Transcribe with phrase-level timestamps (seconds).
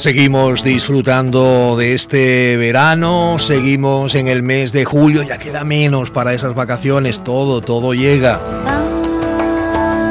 [0.00, 6.32] Seguimos disfrutando de este verano, seguimos en el mes de julio, ya queda menos para
[6.32, 8.40] esas vacaciones, todo, todo llega.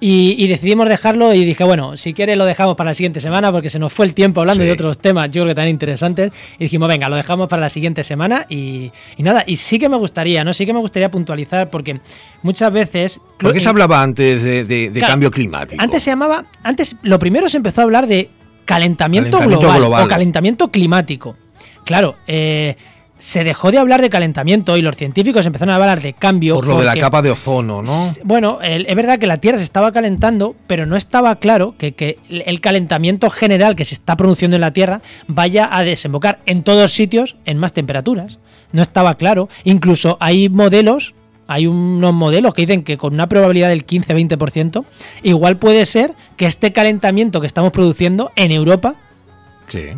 [0.02, 3.70] Y, decidimos dejarlo y dije, bueno, si quieres lo dejamos para la siguiente semana porque
[3.70, 6.32] se nos fue el tiempo hablando de otros temas, yo creo que tan interesantes.
[6.58, 9.98] Y dijimos, venga, lo dejamos para la siguiente semana y, nada, y sí que me
[9.98, 10.54] gustaría, ¿no?
[10.54, 12.00] Sí que me gustaría puntualizar porque
[12.44, 13.20] muchas veces...
[13.38, 15.82] ¿Por qué se hablaba antes de, cambio climático?
[15.82, 18.30] Antes se llamaba, antes lo primero se empezó a hablar de
[18.64, 21.36] calentamiento, global, o calentamiento climático.
[21.84, 22.78] Claro, eh,
[23.20, 26.56] se dejó de hablar de calentamiento y los científicos empezaron a hablar de cambio.
[26.56, 27.94] Por lo de la capa de ozono, ¿no?
[28.24, 32.62] Bueno, es verdad que la Tierra se estaba calentando, pero no estaba claro que, el
[32.62, 37.36] calentamiento general que se está produciendo en la Tierra vaya a desembocar en todos sitios
[37.46, 38.40] en más temperaturas.
[38.72, 39.50] No estaba claro.
[39.66, 41.14] Incluso hay modelos,
[41.48, 44.86] hay unos modelos que dicen que con una probabilidad del 15-20%,
[45.24, 48.96] igual puede ser que este calentamiento que estamos produciendo en Europa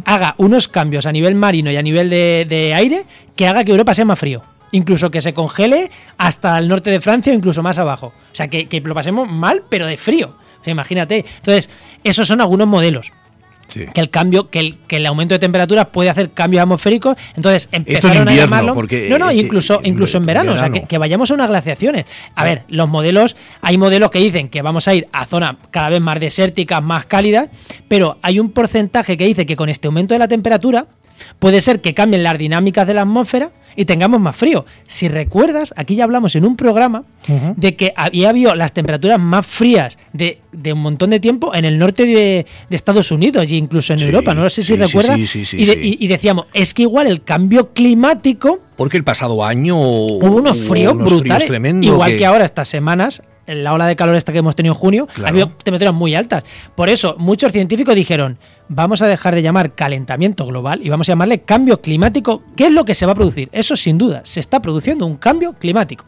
[0.06, 3.06] haga unos cambios a nivel marino y a nivel de, aire
[3.36, 4.42] que haga que Europa sea más frío.
[4.72, 8.14] Incluso que se congele hasta el norte de Francia incluso más abajo.
[8.32, 10.34] O sea, que, que lo pasemos mal, pero de frío.
[10.62, 11.26] O sea, imagínate.
[11.38, 11.70] Entonces,
[12.04, 13.12] esos son algunos modelos
[13.74, 17.16] que el cambio, que el, que el aumento de temperatura puede hacer cambios atmosféricos.
[17.36, 18.76] Entonces empezaron a llamarlo.
[19.10, 22.06] no, no, incluso, incluso en verano, o sea, que, vayamos a unas glaciaciones.
[22.36, 25.90] A ver, los modelos, hay modelos que dicen que vamos a ir a zonas cada
[25.90, 27.50] vez más desérticas, más cálidas,
[27.88, 30.88] pero hay un porcentaje que dice que con este aumento de la temperatura
[31.40, 34.66] puede ser que cambien las dinámicas de la atmósfera y tengamos más frío.
[34.86, 37.04] Si recuerdas, aquí ya hablamos en un programa
[37.56, 40.40] de que había habido las temperaturas más frías de,
[40.74, 44.34] un montón de tiempo en el norte de, Estados Unidos e incluso en Europa.
[44.34, 45.20] No sé si recuerdas.
[45.54, 48.60] y, decíamos, es que igual el cambio climático.
[48.76, 51.50] Porque el pasado año hubo unos fríos brutales.
[51.82, 52.26] Igual que...
[52.26, 55.48] ahora, estas semanas, la ola de calor esta que hemos tenido en junio, ha habido
[55.48, 56.44] temperaturas muy altas.
[56.76, 58.38] Por eso, muchos científicos dijeron,
[58.68, 62.44] vamos a dejar de llamar calentamiento global y vamos a llamarle cambio climático.
[62.56, 63.50] ¿Qué es lo que se va a producir?
[63.52, 66.06] Eso sin duda, se está produciendo un cambio climático.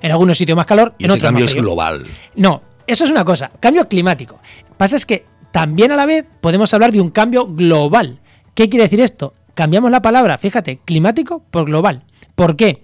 [0.00, 2.04] En algunos sitios más calor, en otros cambio es global.
[2.36, 4.38] No, eso es una cosa, cambio climático.
[4.76, 8.18] Pasa es que también a la vez podemos hablar de un cambio global.
[8.54, 9.34] ¿Qué quiere decir esto?
[9.54, 12.02] Cambiamos la palabra, fíjate, climático por global.
[12.34, 12.82] ¿Por qué?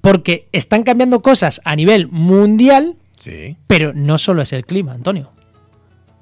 [0.00, 2.96] Porque están cambiando cosas a nivel mundial,
[3.66, 5.30] pero no solo es el clima, Antonio.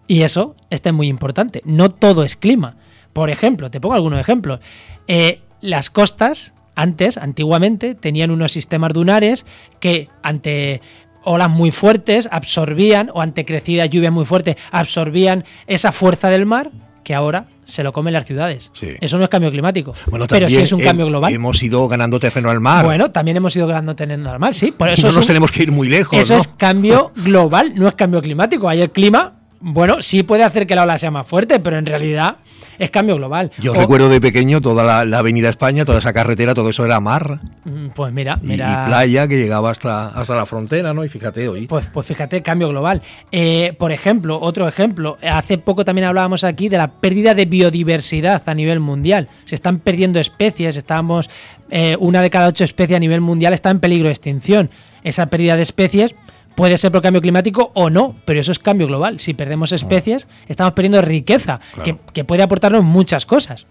[0.07, 1.63] Y eso este es muy importante.
[1.65, 2.77] No todo es clima.
[3.13, 4.61] Por ejemplo, te pongo algunos ejemplos.
[5.07, 9.47] Eh, las costas, antes, antiguamente, tenían unos sistemas dunares
[9.81, 10.83] que ante
[11.23, 16.71] olas muy fuertes absorbían, o ante crecidas lluvias muy fuertes, absorbían esa fuerza del mar
[17.05, 18.71] que ahora se lo comen las ciudades.
[19.01, 19.95] Eso no es cambio climático.
[20.29, 21.33] pero sí es un cambio global.
[21.33, 22.85] Hemos ido ganando terreno al mar.
[22.85, 24.73] Bueno, también hemos ido ganando terreno al mar, sí.
[24.73, 26.19] Por eso no nos tenemos que ir muy lejos.
[26.19, 28.69] Eso es cambio global, no es cambio climático.
[28.69, 29.35] Hay el clima
[29.67, 32.37] bueno, sí puede hacer que la ola sea más fuerte, pero en realidad
[32.79, 33.51] es cambio global.
[33.59, 37.41] Yo recuerdo de pequeño toda la, Avenida España, toda esa carretera, todo eso era mar.
[37.65, 38.85] Mm, pues mira, mira.
[38.85, 41.03] Y, playa que llegaba hasta, hasta la frontera, ¿no?
[41.03, 41.67] Y fíjate hoy.
[41.67, 43.01] Pues, pues fíjate, cambio global.
[43.33, 48.43] Eh, por ejemplo, otro ejemplo, hace poco también hablábamos aquí de la pérdida de biodiversidad
[48.45, 49.29] a nivel mundial.
[49.47, 51.31] Se están perdiendo especies, estamos,
[51.71, 54.69] eh, una de cada ocho especies a nivel mundial está en peligro de extinción.
[55.05, 56.15] Esa pérdida de especies
[56.55, 59.19] Puede ser por cambio climático o no, pero eso es cambio global.
[59.19, 63.67] Si perdemos especies, estamos perdiendo riqueza, que, que, puede aportarnos muchas cosas.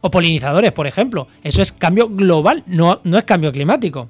[0.00, 1.26] O polinizadores, por ejemplo.
[1.42, 4.08] Eso es cambio global, no, no es cambio climático.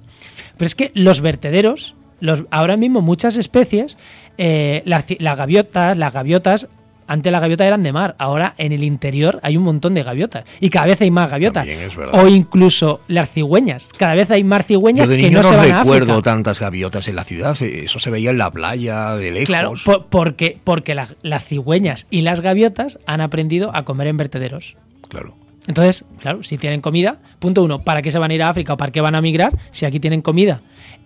[0.59, 3.97] Pero es que los vertederos, los, ahora mismo muchas especies,
[4.37, 6.69] eh, las, gaviotas, las gaviotas
[7.09, 10.45] antes las gaviotas eran de mar, ahora en el interior hay un montón de gaviotas
[10.61, 11.67] y cada vez hay más gaviotas.
[12.13, 16.23] O incluso las cigüeñas, cada vez hay más cigüeñas que no, se van a recuerdo
[16.23, 19.47] tantas gaviotas en la ciudad, eso se veía en la playa de lejos.
[19.49, 19.75] Claro,
[20.11, 24.77] porque, porque las cigüeñas y las gaviotas han aprendido a comer en vertederos.
[25.09, 25.35] Claro.
[25.67, 28.73] Entonces, claro, si tienen comida, punto uno, ¿para qué se van a ir a África
[28.73, 30.63] o para qué van a migrar si aquí tienen comida?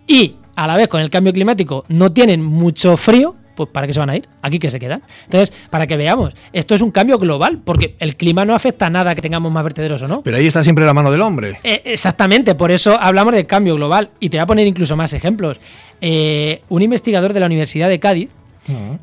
[0.07, 3.93] Y a la vez con el cambio climático no tienen mucho frío, pues ¿para qué
[3.93, 4.27] se van a ir?
[4.41, 5.01] Aquí que se quedan.
[5.25, 8.89] Entonces, para que veamos, esto es un cambio global, porque el clima no afecta a
[8.89, 10.21] nada que tengamos más vertederos o no.
[10.21, 11.57] Pero ahí está siempre la mano del hombre.
[11.63, 14.09] Eh, exactamente, por eso hablamos de cambio global.
[14.19, 15.59] Y te voy a poner incluso más ejemplos.
[16.01, 18.29] Eh, un investigador de la Universidad de Cádiz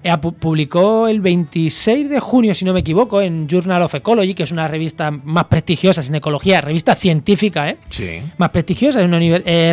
[0.03, 4.45] eh, publicó el 26 de junio, si no me equivoco, en Journal of Ecology, que
[4.45, 7.77] es una revista más prestigiosa en ecología, revista científica, ¿eh?
[7.91, 8.23] Sí.
[8.39, 9.21] Más prestigiosa, es una,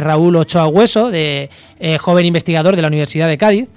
[0.02, 1.50] Raúl Ochoa Hueso, de,
[2.00, 3.70] joven investigador de la Universidad de Cádiz,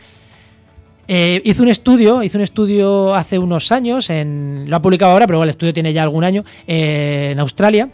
[1.12, 5.26] eh, hizo un estudio, hizo un estudio hace unos años, en, lo ha publicado ahora,
[5.26, 7.88] pero el estudio tiene ya algún año, eh, en Australia,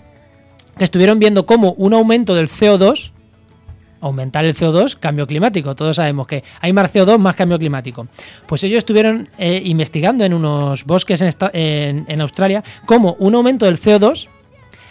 [0.77, 3.13] que estuvieron viendo cómo un aumento del CO2,
[4.03, 5.75] aumentar el CO2, cambio climático.
[5.75, 8.07] Todos sabemos que hay más CO2, más cambio climático.
[8.45, 13.79] Pues ellos estuvieron eh, investigando en unos bosques en, en Australia cómo un aumento del
[13.79, 14.29] CO2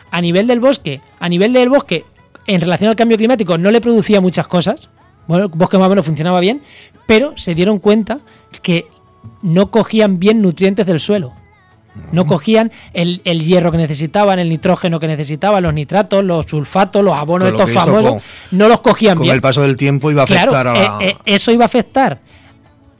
[0.09, 2.05] a nivel del bosque, a nivel del bosque
[2.47, 4.89] en relación al cambio climático no le producía muchas cosas,
[5.27, 6.61] bueno, el bosque más o menos funcionaba bien,
[7.05, 8.19] pero se dieron cuenta
[8.61, 8.87] que
[9.41, 11.33] no cogían bien nutrientes del suelo.
[12.11, 17.15] No cogían el, hierro que necesitaban, el nitrógeno que necesitaban, los nitratos, los sulfatos, los
[17.15, 19.29] abonos estos famosos, no los cogían bien.
[19.29, 20.99] Con el paso del tiempo iba a afectar a la...
[20.99, 22.19] Eh, eh, eso iba a afectar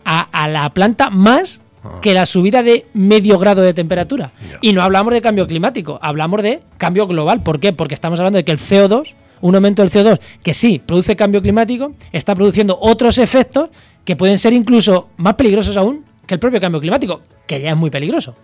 [0.06, 2.00] a, la planta más ah.
[2.01, 4.31] que la subida de medio grado de temperatura.
[4.62, 7.44] Y no hablamos de cambio climático, hablamos de cambio global.
[7.44, 7.74] ¿Por qué?
[7.74, 11.42] Porque estamos hablando de que el CO2 un aumento del CO2 que sí produce cambio
[11.42, 13.70] climático, está produciendo otros efectos
[14.04, 17.78] que pueden ser incluso más peligrosos aún que el propio cambio climático, que ya es
[17.78, 18.36] muy peligroso.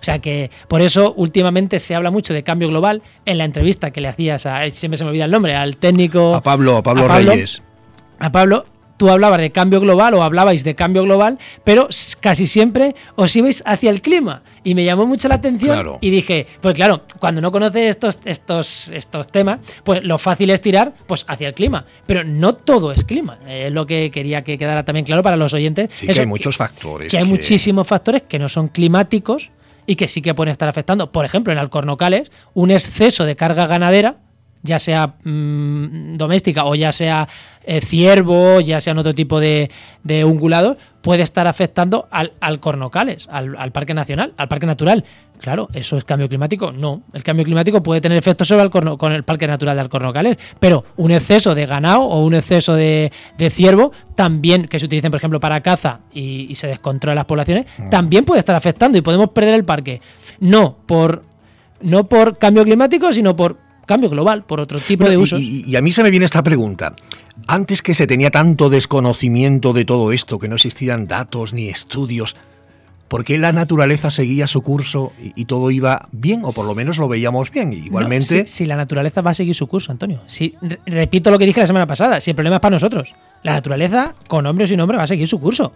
[0.00, 3.02] O sea que por eso últimamente se habla mucho de cambio global.
[3.24, 6.34] En la entrevista que le hacías a, siempre se me olvida el nombre, al técnico...
[6.34, 7.62] A Pablo, a Pablo, Reyes.
[8.18, 8.66] A Pablo,
[8.96, 11.88] tú hablabas de cambio global o hablabais de cambio global, pero
[12.20, 14.42] casi siempre os ibais hacia el clima.
[14.64, 18.88] Y me llamó mucho la atención y dije, pues claro, cuando no conoces estos, estos,
[18.88, 21.84] estos temas, pues lo fácil es tirar pues hacia el clima.
[22.06, 23.38] Pero no todo es clima.
[23.46, 25.90] Es lo que quería que quedara también claro para los oyentes.
[25.94, 27.10] Sí, que hay muchos factores.
[27.12, 29.50] Que hay muchísimos factores que no son climáticos
[29.86, 31.12] y que sí que pueden estar afectando.
[31.12, 34.16] Por ejemplo, en Alcornocales, un exceso de carga ganadera
[34.66, 37.26] ya sea mm, doméstica o ya sea
[37.64, 39.70] eh, ciervo, ya sean otro tipo de,
[40.04, 45.04] de ungulados, puede estar afectando al, al cornocales, al, al, parque nacional, al parque natural.
[45.40, 46.72] Claro, ¿eso es cambio climático?
[46.72, 47.02] No.
[47.12, 50.84] El cambio climático puede tener efectos sobre el, con el parque natural de Alcornocales, pero
[50.96, 55.18] un exceso de ganado o un exceso de, de ciervo, también, que se utilicen, por
[55.18, 57.90] ejemplo, para caza y, y se descontrolan las poblaciones, mm.
[57.90, 60.00] también puede estar afectando y podemos perder el parque.
[60.40, 61.24] No por,
[61.80, 65.40] no por cambio climático, sino por cambio global, por otro tipo de usos.
[65.40, 66.94] Y, a mí se me viene esta pregunta.
[67.46, 72.36] Antes que se tenía tanto desconocimiento de todo esto, que no existían datos ni estudios,
[73.08, 76.42] ¿por qué la naturaleza seguía su curso y, todo iba bien?
[76.44, 77.72] O por lo menos lo veíamos bien.
[77.72, 78.46] Igualmente.
[78.46, 80.20] si, la naturaleza va a seguir su curso, Antonio.
[80.26, 80.54] Si,
[80.86, 83.14] repito lo que dije la semana pasada, si el problema es para nosotros.
[83.42, 85.72] La naturaleza, con hombre o sin hombre, va a seguir su curso.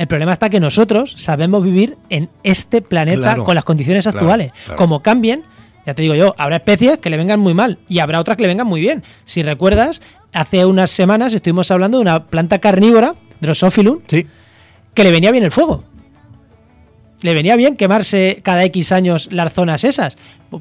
[0.00, 4.50] El problema está que nosotros sabemos vivir en este planeta con las condiciones actuales.
[4.74, 5.42] Como cambien,
[5.86, 8.42] ya te digo yo, habrá especies que le vengan muy mal y habrá otras que
[8.42, 9.02] le vengan muy bien.
[9.24, 10.00] Si recuerdas,
[10.32, 14.26] hace unas semanas estuvimos hablando de una planta carnívora, Drosophilum, sí.
[14.94, 15.84] que le venía bien el fuego.
[17.22, 20.16] Le venía bien quemarse cada X años las zonas esas.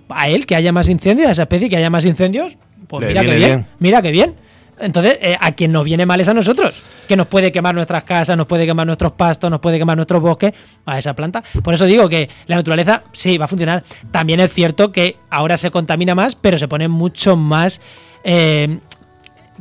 [0.10, 2.58] A él, que haya más incendios, a esa especie que haya más incendios,
[2.88, 4.36] pues mira que bien, mira que bien.
[4.80, 8.04] Entonces, eh, a quien nos viene mal es a nosotros, que nos puede quemar nuestras
[8.04, 10.54] casas, nos puede quemar nuestros pastos, nos puede quemar nuestros bosques,
[10.86, 11.44] a esa planta.
[11.64, 13.84] Por eso digo que la naturaleza sí va a funcionar.
[14.12, 17.82] También es cierto que ahora se contamina más, pero se pone mucho más...
[18.24, 18.80] Eh,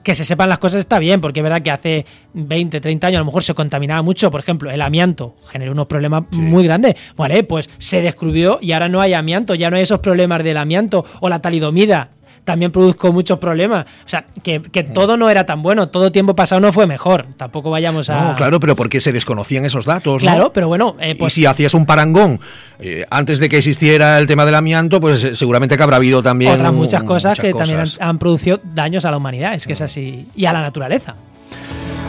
[0.02, 3.16] que se sepan las cosas está bien, porque es verdad que hace 20, 30 años
[3.16, 6.94] a lo mejor se contaminaba mucho, por ejemplo, el amianto generó unos problemas muy grandes.
[7.16, 10.56] Vale, pues se descubrió y ahora no hay amianto, ya no hay esos problemas del
[10.56, 12.10] amianto o la talidomida
[12.48, 13.84] también produjo muchos problemas.
[14.06, 14.58] O sea, que,
[14.94, 17.26] todo no era tan bueno, todo tiempo pasado no fue mejor.
[17.36, 18.30] Tampoco vayamos a.
[18.30, 20.22] No, claro, pero porque se desconocían esos datos.
[20.22, 20.96] Claro, pero bueno.
[20.98, 21.36] Eh, pues...
[21.36, 22.40] Y si hacías un parangón
[22.80, 26.22] eh, antes de que existiera el tema del amianto, pues eh, seguramente que habrá habido
[26.22, 26.52] también.
[26.52, 30.26] Otras muchas cosas que también han, producido daños a la humanidad, es que es así.
[30.34, 31.16] Y a la naturaleza.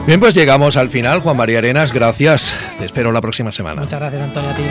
[0.07, 1.19] Bien, pues llegamos al final.
[1.19, 2.53] Juan María Arenas, gracias.
[2.77, 3.81] Te espero la próxima semana.
[3.81, 4.63] Muchas gracias, Antonio, a ti.